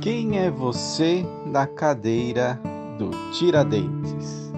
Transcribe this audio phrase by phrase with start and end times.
[0.00, 2.58] Quem é você na cadeira
[2.98, 4.52] do Tiradentes?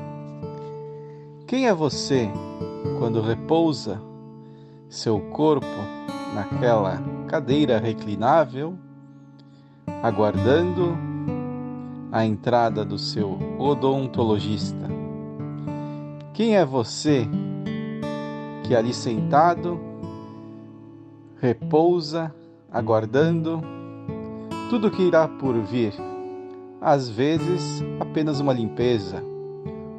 [1.46, 2.30] Quem é você
[2.98, 4.00] quando repousa
[4.88, 5.66] seu corpo
[6.34, 8.78] naquela cadeira reclinável,
[10.02, 10.96] aguardando
[12.10, 14.88] a entrada do seu odontologista?
[16.32, 17.28] Quem é você
[18.66, 19.78] que ali sentado
[21.40, 22.34] repousa,
[22.72, 23.60] aguardando
[24.74, 25.94] tudo que irá por vir.
[26.80, 29.22] Às vezes, apenas uma limpeza,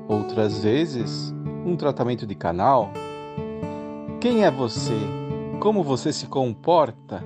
[0.06, 1.34] outras vezes,
[1.66, 2.92] um tratamento de canal.
[4.20, 4.98] Quem é você?
[5.62, 7.24] Como você se comporta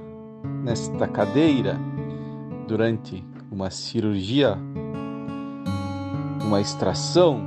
[0.64, 1.76] nesta cadeira
[2.68, 4.56] durante uma cirurgia,
[6.46, 7.42] uma extração,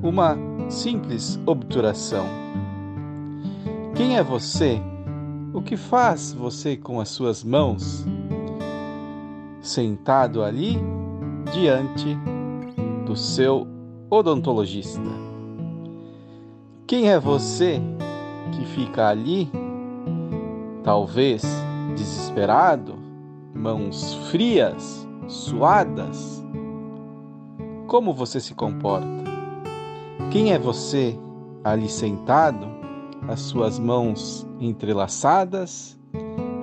[0.00, 2.26] uma simples obturação?
[3.96, 4.80] Quem é você?
[5.52, 8.06] O que faz você com as suas mãos?
[9.66, 10.78] Sentado ali
[11.52, 12.16] diante
[13.04, 13.66] do seu
[14.08, 15.00] odontologista.
[16.86, 17.80] Quem é você
[18.52, 19.50] que fica ali,
[20.84, 21.42] talvez
[21.96, 22.94] desesperado,
[23.54, 26.44] mãos frias, suadas?
[27.86, 29.24] Como você se comporta?
[30.30, 31.18] Quem é você
[31.64, 32.66] ali sentado,
[33.28, 35.98] as suas mãos entrelaçadas,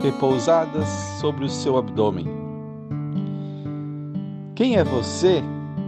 [0.01, 0.87] repousadas
[1.19, 2.42] sobre o seu abdômen?
[4.55, 5.43] Quem é você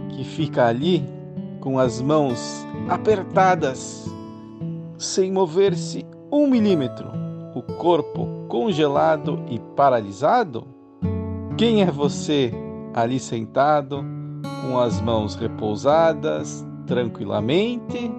[0.08, 1.04] que fica ali
[1.60, 4.04] com as mãos apertadas,
[4.98, 7.08] sem mover-se um milímetro,
[7.54, 10.66] o corpo congelado e paralisado?
[11.56, 12.52] Quem é você
[12.92, 14.04] ali sentado,
[14.62, 18.10] com as mãos repousadas, tranquilamente,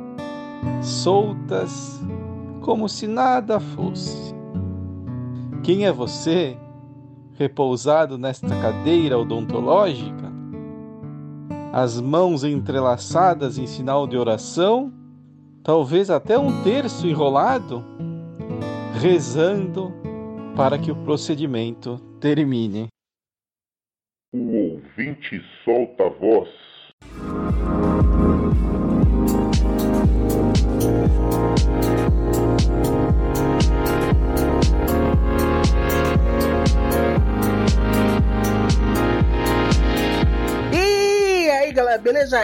[0.81, 2.01] soltas,
[2.61, 4.33] como se nada fosse?
[5.61, 6.55] Quem é você
[7.33, 10.26] repousado nesta cadeira odontológica?
[11.71, 14.91] As mãos entrelaçadas em sinal de oração,
[15.63, 17.83] talvez até um terço enrolado,
[19.01, 19.93] rezando
[20.55, 22.87] para que o procedimento termine.
[24.33, 26.49] O ouvinte solta a voz.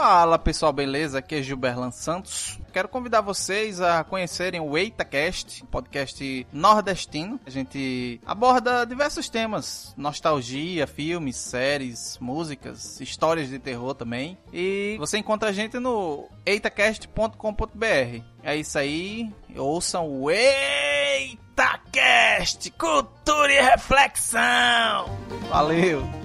[0.00, 1.18] Fala pessoal, beleza?
[1.18, 2.58] Aqui é Gilberlan Santos.
[2.72, 7.38] Quero convidar vocês a conhecerem o EitaCast, podcast nordestino.
[7.44, 14.38] A gente aborda diversos temas: nostalgia, filmes, séries, músicas, histórias de terror também.
[14.50, 18.24] E você encontra a gente no eitacast.com.br.
[18.42, 19.30] É isso aí.
[19.54, 21.50] Ouçam o EitaCast
[22.70, 25.14] Cultura e Reflexão.
[25.50, 26.19] Valeu!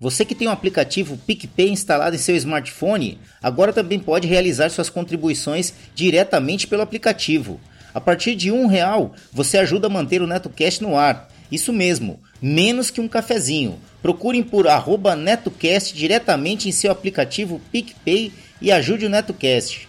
[0.00, 4.70] Você que tem o um aplicativo PicPay instalado em seu smartphone, agora também pode realizar
[4.70, 7.60] suas contribuições diretamente pelo aplicativo.
[7.92, 11.28] A partir de um real, você ajuda a manter o NetoCast no ar.
[11.50, 13.80] Isso mesmo, menos que um cafezinho.
[14.00, 19.88] Procurem por arroba NetoCast diretamente em seu aplicativo PicPay e ajude o NetoCast.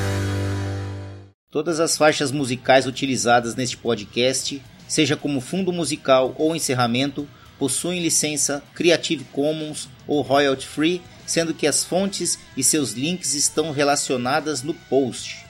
[1.51, 7.27] Todas as faixas musicais utilizadas neste podcast, seja como fundo musical ou encerramento,
[7.59, 13.73] possuem licença Creative Commons ou royalty free, sendo que as fontes e seus links estão
[13.73, 15.45] relacionadas no post.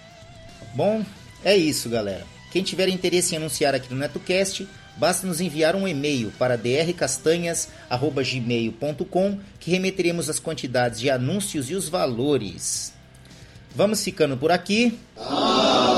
[0.74, 1.06] Bom,
[1.44, 2.26] é isso, galera.
[2.52, 4.68] Quem tiver interesse em anunciar aqui no NetoCast,
[4.98, 11.88] basta nos enviar um e-mail para drcastanhas@gmail.com que remeteremos as quantidades de anúncios e os
[11.88, 12.92] valores.
[13.74, 15.00] Vamos ficando por aqui.
[15.18, 15.91] Ah,